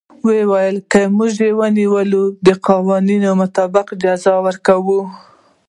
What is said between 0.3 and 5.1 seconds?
وايي که موږ ونيول د قوانينو مطابق جزا ورکوو.